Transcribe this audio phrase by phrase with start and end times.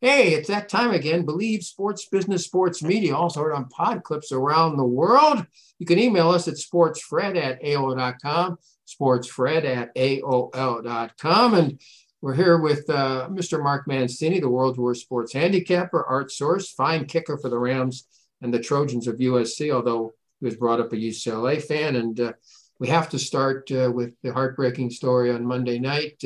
[0.00, 1.24] Hey, it's that time again.
[1.24, 5.44] Believe Sports Business Sports Media, also heard on pod clips around the world.
[5.80, 11.54] You can email us at sportsfred at AOL.com, sportsfred at AOL.com.
[11.54, 11.80] And
[12.20, 13.60] we're here with uh, Mr.
[13.60, 18.06] Mark Mancini, the world's worst sports handicapper, Art Source, fine kicker for the Rams
[18.40, 21.96] and the Trojans of USC, although he was brought up a UCLA fan.
[21.96, 22.32] And uh,
[22.78, 26.22] we have to start uh, with the heartbreaking story on Monday night.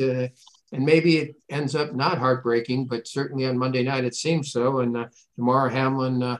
[0.73, 4.79] And maybe it ends up not heartbreaking, but certainly on Monday night it seems so.
[4.79, 6.37] And uh, Hamlin uh,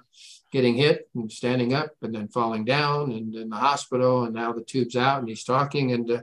[0.51, 4.51] getting hit and standing up and then falling down and in the hospital, and now
[4.51, 5.91] the tube's out and he's talking.
[5.91, 6.21] And uh,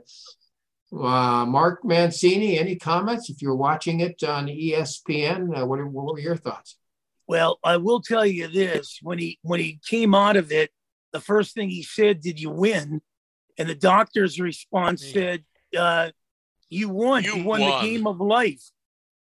[0.93, 3.31] uh Mark Mancini, any comments?
[3.31, 6.77] If you're watching it on ESPN, uh, what, are, what were your thoughts?
[7.29, 10.73] Well, I will tell you this: when he when he came out of it,
[11.13, 13.03] the first thing he said, "Did you win?"
[13.57, 15.13] And the doctor's response yeah.
[15.13, 15.45] said,
[15.79, 16.11] uh,
[16.71, 17.25] you won.
[17.25, 18.63] You, you won, won, the game of life.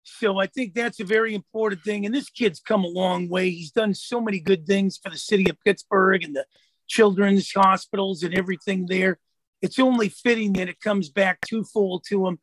[0.02, 2.04] So I think that's a very important thing.
[2.04, 3.50] And this kid's come a long way.
[3.50, 6.44] He's done so many good things for the city of Pittsburgh and the
[6.86, 9.18] children's hospitals and everything there.
[9.62, 12.38] It's only fitting that it comes back twofold to him.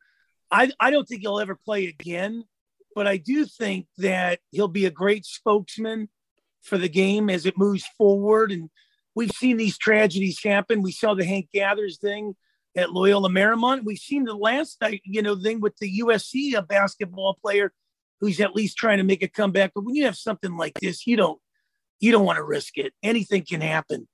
[0.50, 2.44] I, I don't think he'll ever play again,
[2.94, 6.08] but I do think that he'll be a great spokesman
[6.62, 8.52] for the game as it moves forward.
[8.52, 8.68] And
[9.14, 10.82] we've seen these tragedies happen.
[10.82, 12.36] We saw the Hank Gathers thing
[12.76, 13.84] at Loyola Marymount.
[13.84, 17.72] We've seen the last you know, thing with the USC a basketball player
[18.20, 19.72] who's at least trying to make a comeback.
[19.74, 21.40] But when you have something like this, you don't
[22.00, 22.92] you don't want to risk it.
[23.02, 24.08] Anything can happen.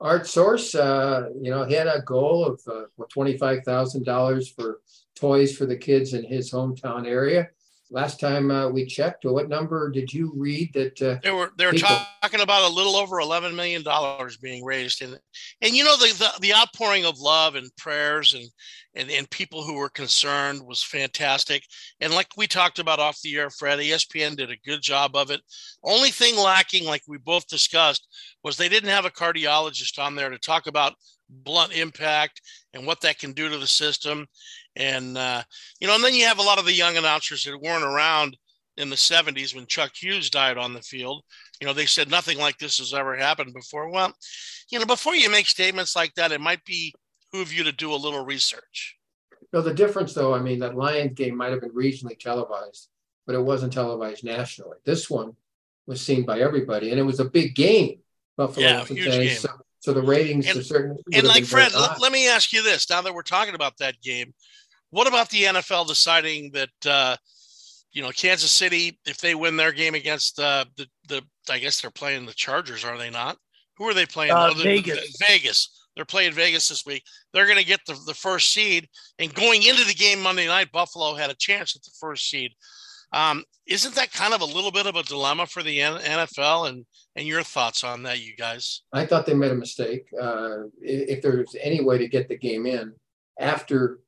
[0.00, 4.80] Art Source, uh, you know, had a goal of uh, twenty five thousand dollars for
[5.14, 7.48] toys for the kids in his hometown area
[7.92, 11.66] last time uh, we checked, what number did you read that uh, they were they
[11.66, 11.94] were people...
[12.22, 15.18] talking about a little over eleven million dollars being raised, and
[15.60, 18.48] and you know the, the, the outpouring of love and prayers and,
[18.94, 21.64] and and people who were concerned was fantastic.
[22.00, 25.30] And like we talked about off the air, Fred, ESPN did a good job of
[25.30, 25.42] it.
[25.84, 28.08] Only thing lacking, like we both discussed,
[28.42, 30.94] was they didn't have a cardiologist on there to talk about
[31.44, 32.40] blunt impact
[32.74, 34.26] and what that can do to the system
[34.76, 35.42] and, uh,
[35.80, 38.36] you know, and then you have a lot of the young announcers that weren't around
[38.76, 41.22] in the 70s when Chuck Hughes died on the field.
[41.60, 43.90] You know, they said nothing like this has ever happened before.
[43.90, 44.12] Well,
[44.70, 46.94] you know, before you make statements like that, it might be
[47.30, 48.96] who of you to do a little research.
[49.52, 52.88] No, the difference, though, I mean, that Lions game might have been regionally televised,
[53.26, 54.78] but it wasn't televised nationally.
[54.86, 55.36] This one
[55.86, 57.98] was seen by everybody, and it was a big game.
[58.38, 59.36] Buffalo yeah, huge game.
[59.36, 59.50] So,
[59.82, 60.96] so, the ratings and, are certain.
[61.12, 64.00] And like Fred, let, let, me ask you this: now that we're talking about that
[64.00, 64.32] game,
[64.90, 67.16] what about the NFL deciding that uh,
[67.90, 71.80] you know Kansas City, if they win their game against uh, the the, I guess
[71.80, 73.36] they're playing the Chargers, are they not?
[73.78, 74.30] Who are they playing?
[74.32, 75.16] Uh, oh, Vegas.
[75.28, 75.88] Vegas.
[75.96, 77.02] They're playing Vegas this week.
[77.32, 78.88] They're going to get the, the first seed.
[79.18, 82.52] And going into the game Monday night, Buffalo had a chance at the first seed.
[83.12, 86.68] Um, isn't that kind of a little bit of a dilemma for the NFL?
[86.68, 88.82] And and your thoughts on that, you guys?
[88.92, 90.06] I thought they made a mistake.
[90.18, 92.94] Uh, if there's any way to get the game in
[93.38, 94.00] after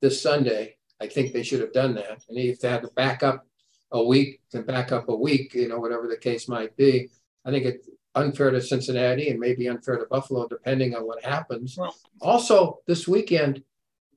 [0.00, 0.76] this Sunday.
[1.00, 2.24] I think they should have done that.
[2.28, 3.46] And if they had to back up
[3.92, 7.10] a week, to back up a week, you know, whatever the case might be,
[7.44, 11.76] I think it's unfair to Cincinnati and maybe unfair to Buffalo, depending on what happens.
[11.78, 13.62] Well, also, this weekend,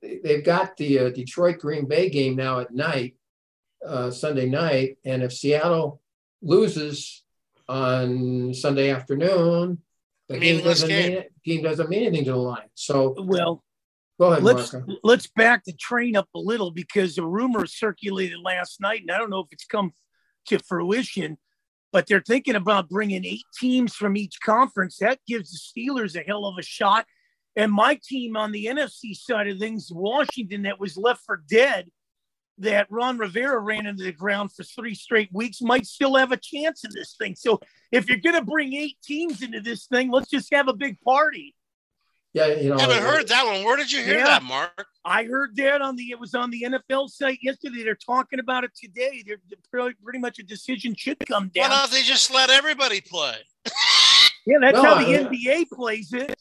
[0.02, 3.16] they've got the uh, Detroit Green Bay game now at night,
[3.86, 4.98] uh, Sunday night.
[5.06, 6.02] And if Seattle
[6.42, 7.24] loses
[7.68, 9.80] on Sunday afternoon,
[10.30, 11.14] the game doesn't, game.
[11.14, 12.70] Mean, game doesn't mean anything to the line.
[12.74, 13.64] So, well,
[14.20, 14.94] Go ahead, let's Marco.
[15.04, 19.18] let's back the train up a little because a rumor circulated last night, and I
[19.18, 19.94] don't know if it's come
[20.48, 21.38] to fruition,
[21.92, 24.98] but they're thinking about bringing eight teams from each conference.
[24.98, 27.06] That gives the Steelers a hell of a shot.
[27.56, 31.90] And my team on the NFC side of things, Washington, that was left for dead,
[32.58, 36.38] that Ron Rivera ran into the ground for three straight weeks, might still have a
[36.38, 37.36] chance in this thing.
[37.36, 37.60] So
[37.92, 41.00] if you're going to bring eight teams into this thing, let's just have a big
[41.02, 41.56] party.
[42.34, 42.78] Yeah, you know.
[42.78, 43.66] I haven't heard that one.
[43.66, 44.86] Where did you hear yeah, that, Mark?
[45.04, 46.12] I heard that on the.
[46.12, 47.84] It was on the NFL site yesterday.
[47.84, 49.22] They're talking about it today.
[49.28, 51.70] They're, they're pretty much a decision should come down.
[51.70, 53.36] Why don't they just let everybody play?
[54.46, 56.34] yeah, that's no, how the I, NBA plays it.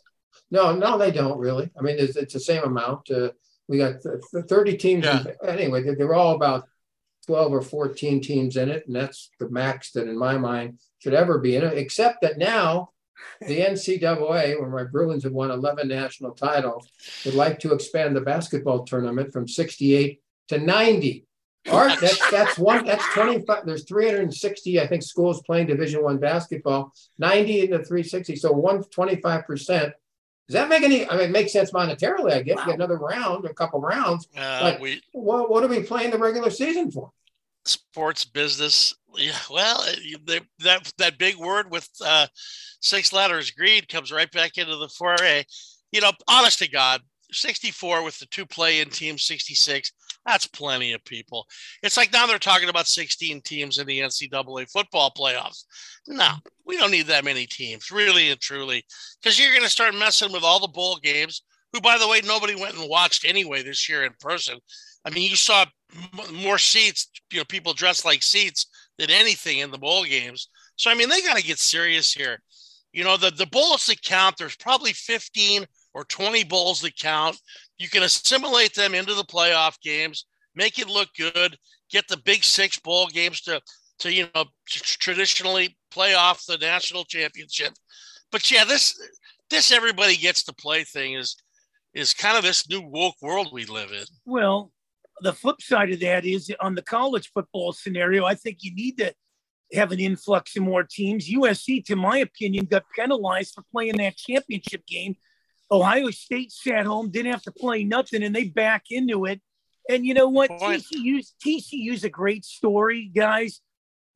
[0.53, 1.71] No, no, they don't really.
[1.77, 3.11] I mean, it's, it's the same amount.
[3.11, 3.31] Uh,
[3.71, 4.03] we got
[4.49, 5.05] 30 teams.
[5.05, 5.23] Yeah.
[5.47, 6.65] Anyway, they're all about
[7.27, 11.15] 12 or 14 teams in it, and that's the max that, in my mind, should
[11.15, 11.79] ever be in it.
[11.79, 12.91] Except that now
[13.41, 16.89] the NCAA, where my Bruins have won 11 national titles,
[17.25, 21.25] would like to expand the basketball tournament from 68 to 90.
[21.71, 23.67] Art, that's that's one that's 25.
[23.67, 28.35] There's 360, I think, schools playing Division One basketball, 90 into 360.
[28.35, 29.93] So 125 percent.
[30.51, 31.09] Does that make any?
[31.09, 32.33] I mean, it makes sense monetarily.
[32.33, 32.65] I guess wow.
[32.65, 34.27] get another round, a couple rounds.
[34.37, 37.13] Uh, but we, what, what are we playing the regular season for?
[37.65, 38.95] sports business.
[39.17, 39.85] Yeah, well,
[40.27, 42.27] they, that that big word with uh,
[42.81, 45.45] six letters, greed, comes right back into the foray.
[45.93, 47.01] You know, honest to God,
[47.31, 49.93] 64 with the two play-in teams, 66.
[50.31, 51.49] That's plenty of people.
[51.83, 55.65] It's like now they're talking about 16 teams in the NCAA football playoffs.
[56.07, 56.35] No,
[56.65, 58.85] we don't need that many teams, really and truly,
[59.21, 61.43] because you're going to start messing with all the bowl games.
[61.73, 64.59] Who, by the way, nobody went and watched anyway this year in person.
[65.05, 65.65] I mean, you saw
[66.33, 68.67] more seats, you know, people dressed like seats
[68.99, 70.49] than anything in the bowl games.
[70.77, 72.39] So I mean, they got to get serious here.
[72.93, 74.37] You know, the the bowls that count.
[74.37, 77.39] There's probably 15 or 20 bowls that count.
[77.79, 81.57] You can assimilate them into the playoff games, make it look good,
[81.91, 83.61] get the big six bowl games to
[84.01, 87.73] to you know traditionally play off the national championship.
[88.33, 88.99] But yeah, this
[89.51, 91.37] this everybody gets to play thing is
[91.95, 94.05] is kind of this new woke world we live in.
[94.25, 94.73] Well,
[95.23, 98.99] the flip side of that is on the college football scenario, I think you need
[98.99, 99.13] to
[99.73, 101.31] have an influx of more teams.
[101.31, 105.17] USC, to my opinion, got penalized for playing that championship game.
[105.71, 109.41] Ohio State sat home, didn't have to play nothing, and they back into it.
[109.89, 110.51] And you know what?
[110.51, 113.61] TCU's TCU's a great story, guys.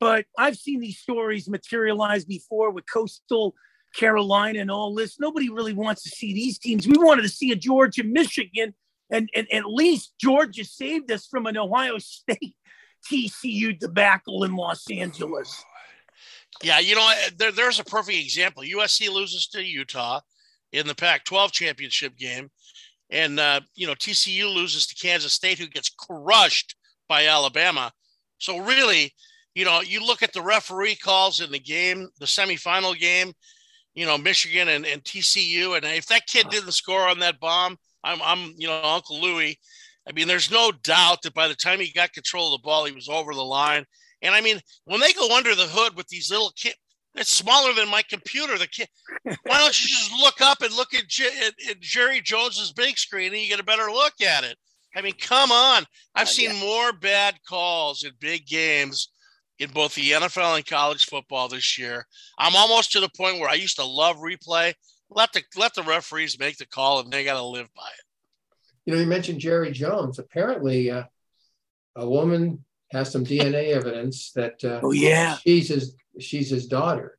[0.01, 3.55] But I've seen these stories materialize before with Coastal
[3.95, 5.19] Carolina and all this.
[5.21, 6.87] Nobody really wants to see these teams.
[6.87, 8.75] We wanted to see a Georgia, Michigan,
[9.11, 12.57] and, and at least Georgia saved us from an Ohio State
[13.11, 15.65] TCU debacle in Los Angeles.
[16.63, 18.63] Yeah, you know, there, there's a perfect example.
[18.63, 20.21] USC loses to Utah
[20.75, 22.51] in the Pac 12 championship game.
[23.11, 26.75] And, uh, you know, TCU loses to Kansas State, who gets crushed
[27.09, 27.93] by Alabama.
[28.39, 29.15] So, really,
[29.55, 33.33] you know, you look at the referee calls in the game, the semifinal game,
[33.95, 35.77] you know, Michigan and, and TCU.
[35.77, 39.59] And if that kid didn't score on that bomb, I'm, I'm, you know, Uncle Louie.
[40.09, 42.85] I mean, there's no doubt that by the time he got control of the ball,
[42.85, 43.87] he was over the line.
[44.23, 46.77] And I mean, when they go under the hood with these little kids,
[47.15, 48.59] it's smaller than my computer.
[48.59, 48.89] The kid,
[49.23, 52.99] why don't you just look up and look at, J- at, at Jerry Jones's big
[52.99, 54.57] screen and you get a better look at it?
[54.97, 55.85] I mean, come on.
[56.15, 56.61] I've uh, seen yeah.
[56.61, 59.09] more bad calls in big games
[59.59, 62.07] in both the NFL and college football this year.
[62.39, 64.75] I'm almost to the point where I used to love replay.
[65.11, 68.05] Let the let the referees make the call, and they got to live by it.
[68.85, 70.19] You know, you mentioned Jerry Jones.
[70.19, 71.05] Apparently, uh,
[71.95, 77.19] a woman has some DNA evidence that uh, oh yeah she's his she's his daughter.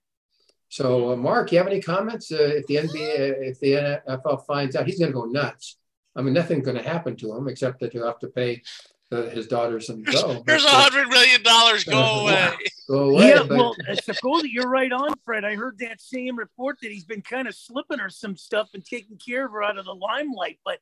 [0.70, 2.32] So, uh, Mark, you have any comments?
[2.32, 5.78] Uh, if the NBA, if the NFL finds out, he's going to go nuts.
[6.16, 8.62] I mean, nothing's going to happen to him except that he'll have to pay
[9.10, 10.44] the, his daughters and go.
[10.48, 11.84] Here's a hundred million dollars.
[11.84, 12.54] Go away.
[12.90, 13.30] go away.
[13.30, 13.58] Yeah, but...
[13.58, 15.46] well, supposedly you're right on, Fred.
[15.46, 18.84] I heard that same report that he's been kind of slipping her some stuff and
[18.84, 20.60] taking care of her out of the limelight.
[20.66, 20.80] But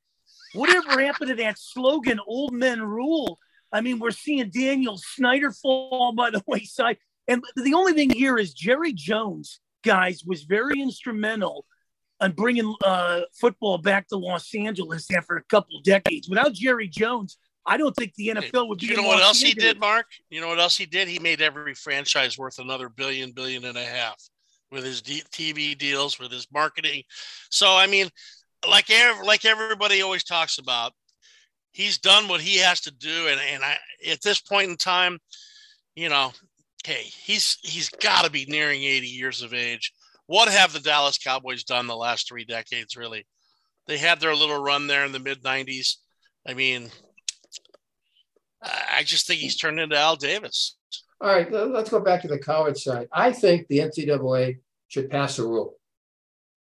[0.53, 3.39] whatever happened to that slogan, "Old Men Rule"?
[3.73, 6.97] I mean, we're seeing Daniel Snyder fall by the wayside,
[7.27, 11.65] and the only thing here is Jerry Jones, guys, was very instrumental
[12.19, 16.29] on bringing uh, football back to Los Angeles after a couple decades.
[16.29, 18.87] Without Jerry Jones, I don't think the NFL would be.
[18.87, 20.05] You know what else he did, Mark?
[20.29, 21.07] You know what else he did?
[21.07, 24.21] He made every franchise worth another billion, billion and a half
[24.71, 27.03] with his TV deals, with his marketing.
[27.49, 28.09] So I mean,
[28.69, 28.89] like
[29.23, 30.93] like everybody always talks about,
[31.73, 33.77] he's done what he has to do, and and I
[34.09, 35.19] at this point in time,
[35.95, 36.31] you know,
[36.85, 39.91] hey, he's he's got to be nearing 80 years of age.
[40.27, 42.95] What have the Dallas Cowboys done the last three decades?
[42.95, 43.25] Really,
[43.88, 45.98] they had their little run there in the mid 90s.
[46.48, 46.89] I mean,
[48.62, 50.77] I just think he's turned into Al Davis.
[51.19, 53.07] All right, let's go back to the college side.
[53.12, 54.57] I think the NCAA
[54.89, 55.75] should pass a rule.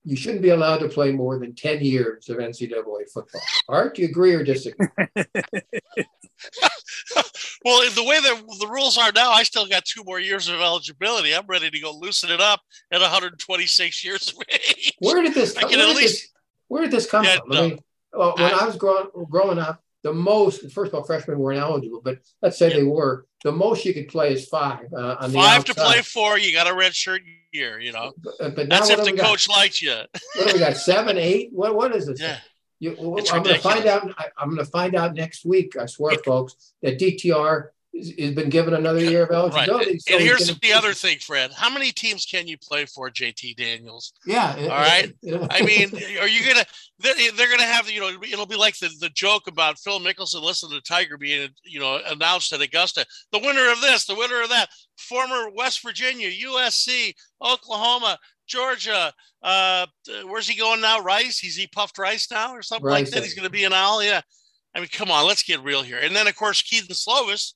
[0.05, 3.41] You shouldn't be allowed to play more than 10 years of NCAA football.
[3.69, 4.89] Art, do you agree or disagree?
[7.65, 10.55] well, the way that the rules are now, I still got two more years of
[10.61, 11.35] eligibility.
[11.35, 14.95] I'm ready to go loosen it up at 126 years of age.
[15.01, 16.29] Where did this, where did, this,
[16.69, 17.49] where did this come yeah, from?
[17.51, 17.79] No, I mean,
[18.13, 21.61] well, when I, I was growing, growing up, the most, first of all, freshmen weren't
[21.61, 23.27] eligible, but let's say they were.
[23.45, 24.93] The most you could play is five.
[24.93, 26.39] Uh, five to play four.
[26.39, 27.81] You got a red shirt year.
[27.81, 29.57] You know, but, but that's if the coach got?
[29.57, 29.95] likes you.
[30.37, 30.77] what do we got?
[30.77, 31.51] Seven, eight.
[31.53, 32.21] What what is this?
[32.21, 32.39] Yeah.
[32.79, 34.11] You, I'm going to find out.
[34.17, 35.77] I, am going to find out next week.
[35.77, 39.93] I swear, folks, that DTR has been given another year of eligibility.
[39.93, 40.03] Right.
[40.03, 41.53] So and here's the other thing, Fred.
[41.53, 44.13] How many teams can you play for, JT Daniels?
[44.25, 44.57] Yeah.
[44.59, 45.13] All right.
[45.51, 46.65] I mean, are you gonna?
[46.99, 48.13] They're, they're gonna have you know.
[48.23, 52.01] It'll be like the, the joke about Phil Mickelson listening to Tiger being you know
[52.07, 53.05] announced at Augusta.
[53.33, 54.69] The winner of this, the winner of that.
[54.97, 59.13] Former West Virginia, USC, Oklahoma, Georgia.
[59.43, 59.87] Uh,
[60.27, 61.01] where's he going now?
[61.01, 61.39] Rice?
[61.39, 63.07] He's he puffed Rice now or something Rice.
[63.07, 63.23] like that.
[63.23, 64.03] He's going to be an owl.
[64.03, 64.21] Yeah.
[64.75, 65.99] I mean, come on, let's get real here.
[65.99, 67.55] And then of course Kedon Slovis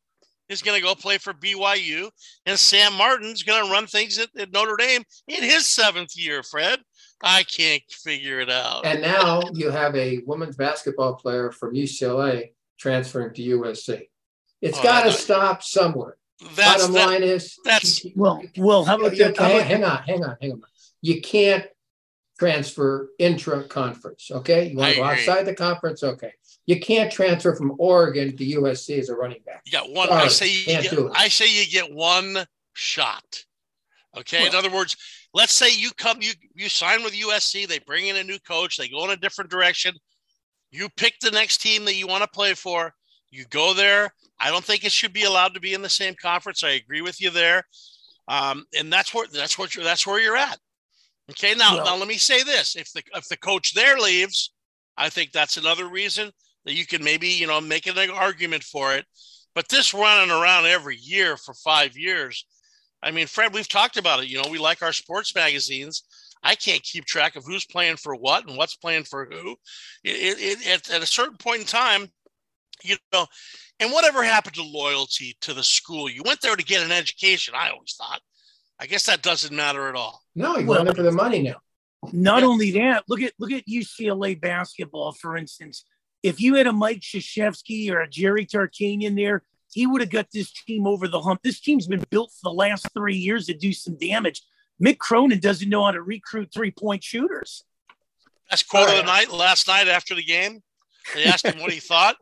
[0.49, 2.11] is going to go play for BYU,
[2.47, 6.43] and Sam Hartman's going to run things at, at, Notre Dame in his seventh year.
[6.43, 6.81] Fred,
[7.23, 8.85] I can't figure it out.
[8.85, 14.09] And now you have a women's basketball player from UCLA transferring to USC.
[14.61, 16.17] It's oh, got to stop somewhere.
[16.57, 18.85] That's, Bottom that, line is that's well, well.
[18.85, 20.63] How about, you, that, how hang on, hang on, hang on.
[21.01, 21.65] You can't
[22.39, 24.31] transfer intra conference.
[24.31, 26.03] Okay, you want to go outside the conference.
[26.03, 26.33] Okay,
[26.67, 29.63] you can't transfer from Oregon to USC as a running back.
[29.67, 30.09] You got one.
[30.09, 32.39] Sorry, I say you get, I say you get one
[32.73, 33.45] shot.
[34.17, 34.41] Okay.
[34.41, 34.97] Well, in other words,
[35.35, 37.69] let's say you come, you you sign with USC.
[37.69, 38.77] They bring in a new coach.
[38.77, 39.95] They go in a different direction.
[40.71, 42.93] You pick the next team that you want to play for.
[43.31, 44.13] You go there.
[44.41, 46.65] I don't think it should be allowed to be in the same conference.
[46.65, 47.65] I agree with you there.
[48.27, 50.59] Um, and that's where that's what you're that's where you're at.
[51.31, 54.53] Okay, now well, now let me say this: if the if the coach there leaves,
[54.97, 56.31] I think that's another reason
[56.65, 59.05] that you can maybe you know make an argument for it.
[59.55, 62.45] But this running around every year for five years,
[63.03, 64.29] I mean, Fred, we've talked about it.
[64.29, 66.03] You know, we like our sports magazines.
[66.43, 69.53] I can't keep track of who's playing for what and what's playing for who.
[70.03, 72.09] It, it, it, at a certain point in time,
[72.83, 73.27] you know,
[73.81, 76.09] and whatever happened to loyalty to the school?
[76.09, 77.55] You went there to get an education.
[77.57, 78.21] I always thought.
[78.79, 80.23] I guess that doesn't matter at all.
[80.35, 81.57] No, you're well, going there for the money now.
[82.13, 82.49] Not yeah.
[82.49, 85.85] only that, look at look at UCLA basketball, for instance.
[86.25, 90.29] If you had a Mike Krzyzewski or a Jerry Tarkanian there, he would have got
[90.33, 91.43] this team over the hump.
[91.43, 94.41] This team's been built for the last three years to do some damage.
[94.83, 97.65] Mick Cronin doesn't know how to recruit three point shooters.
[98.49, 100.63] Best quote of the night last night after the game.
[101.15, 102.17] They asked him what he thought.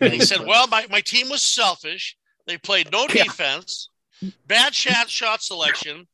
[0.00, 2.16] And he said, Well, my, my team was selfish.
[2.46, 3.90] They played no defense,
[4.46, 6.06] bad shot, shot selection.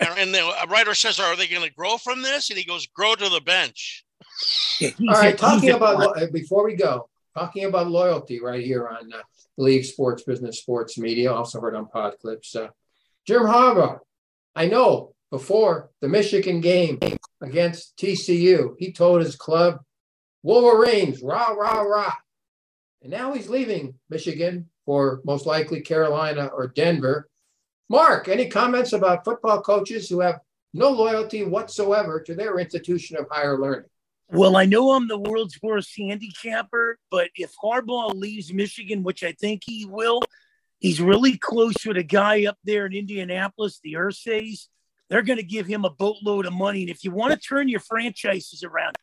[0.00, 2.50] And the writer says, Are they going to grow from this?
[2.50, 4.04] And he goes, Grow to the bench.
[4.82, 9.22] All right, talking about before we go, talking about loyalty right here on uh,
[9.56, 12.56] League Sports Business Sports Media, also heard on Pod Clips.
[12.56, 12.68] Uh,
[13.26, 14.00] Jim Harbaugh,
[14.56, 16.98] I know before the Michigan game
[17.40, 19.80] against TCU, he told his club,
[20.42, 22.14] Wolverines, rah, rah, rah.
[23.02, 27.28] And now he's leaving Michigan for most likely Carolina or Denver.
[27.88, 30.40] Mark, any comments about football coaches who have
[30.74, 33.88] no loyalty whatsoever to their institution of higher learning?
[34.30, 39.32] Well, I know I'm the world's worst handicapper, but if Harbaugh leaves Michigan, which I
[39.32, 40.22] think he will,
[40.78, 44.68] he's really close with a guy up there in Indianapolis, the Irsays.
[45.10, 46.82] They're going to give him a boatload of money.
[46.82, 48.94] And if you want to turn your franchises around,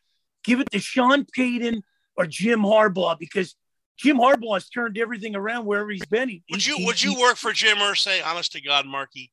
[0.42, 1.82] give it to Sean Payton
[2.16, 3.54] or Jim Harbaugh because
[3.96, 6.28] Jim Harbaugh has turned everything around wherever he's been.
[6.28, 8.26] He, would you he, would he, you work for Jim Irsay?
[8.26, 9.30] Honest to God, Marky,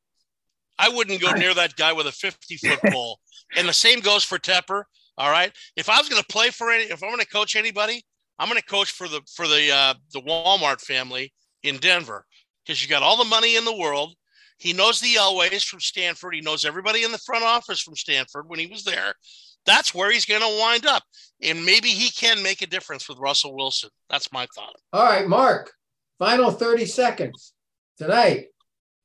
[0.78, 3.18] I wouldn't go near that guy with a fifty foot pole.
[3.56, 4.84] and the same goes for Tepper.
[5.18, 7.56] All right, if I was going to play for any, if I'm going to coach
[7.56, 8.02] anybody,
[8.38, 11.32] I'm going to coach for the for the uh, the Walmart family
[11.62, 12.24] in Denver
[12.64, 14.14] because you got all the money in the world.
[14.58, 16.34] He knows the Elways from Stanford.
[16.34, 19.14] He knows everybody in the front office from Stanford when he was there
[19.68, 21.02] that's where he's going to wind up.
[21.42, 23.90] And maybe he can make a difference with Russell Wilson.
[24.08, 24.74] That's my thought.
[24.92, 25.72] All right, Mark,
[26.18, 27.52] final 30 seconds
[27.98, 28.46] tonight.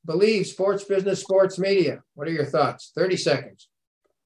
[0.05, 2.01] Believe sports business, sports media.
[2.15, 2.91] What are your thoughts?
[2.95, 3.67] 30 seconds.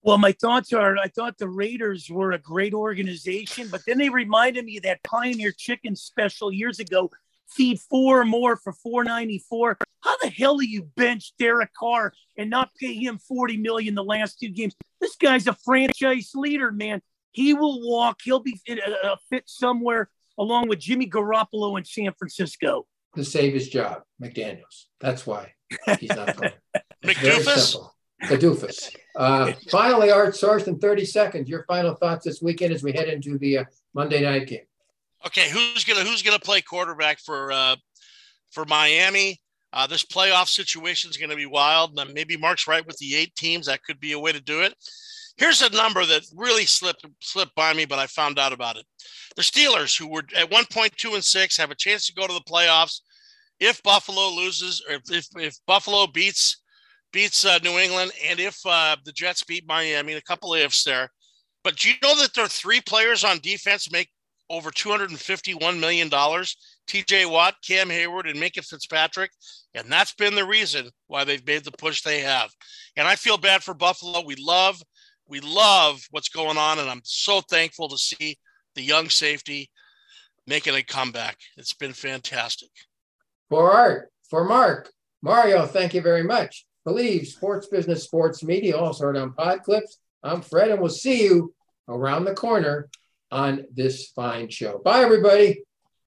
[0.08, 4.08] Well, my thoughts are I thought the Raiders were a great organization, but then they
[4.08, 7.12] reminded me of that Pioneer Chicken special years ago
[7.50, 9.78] feed four or more for 494.
[10.00, 14.04] How the hell do you bench Derek Carr and not pay him 40 million the
[14.04, 14.78] last two games?
[15.02, 17.02] This guy's a franchise leader, man.
[17.34, 18.22] He will walk.
[18.24, 22.88] He'll be fit, uh, fit somewhere along with Jimmy Garoppolo in San Francisco.
[23.18, 24.86] To save his job, McDaniels.
[25.02, 25.52] That's why
[26.00, 26.54] he's not playing.
[27.04, 27.90] McDoofus?
[28.30, 28.96] The doofus.
[29.16, 31.50] Uh, finally, Art Source in 30 seconds.
[31.50, 34.66] Your final thoughts this weekend as we head into the uh, Monday night game.
[35.26, 37.76] Okay, who's gonna who's gonna play quarterback for uh,
[38.52, 39.40] for Miami?
[39.74, 42.00] Uh, this playoff situation is going to be wild.
[42.00, 43.68] And Maybe Mark's right with the eight teams.
[43.68, 44.74] That could be a way to do it.
[45.36, 48.86] Here's a number that really slipped slipped by me, but I found out about it.
[49.36, 52.26] The Steelers, who were at one point two and six, have a chance to go
[52.26, 53.02] to the playoffs
[53.60, 56.58] if Buffalo loses, or if if, if Buffalo beats
[57.12, 60.14] beats uh, New England, and if uh, the Jets beat Miami.
[60.14, 61.10] A couple of ifs there.
[61.64, 64.10] But do you know that there are three players on defense make
[64.50, 66.10] over $251 million.
[66.10, 69.32] TJ Watt, Cam Heyward, and Minkah Fitzpatrick.
[69.74, 72.52] And that's been the reason why they've made the push they have.
[72.96, 74.24] And I feel bad for Buffalo.
[74.26, 74.82] We love,
[75.28, 76.80] we love what's going on.
[76.80, 78.38] And I'm so thankful to see
[78.76, 79.70] the young safety
[80.46, 81.38] making a comeback.
[81.58, 82.70] It's been fantastic.
[83.50, 86.66] For Art, for Mark, Mario, thank you very much.
[86.88, 90.00] Believe sports business, sports media, also heard on Pod Clips.
[90.24, 91.54] I'm Fred, and we'll see you
[91.90, 92.88] around the corner
[93.30, 94.80] on this fine show.
[94.86, 95.67] Bye, everybody.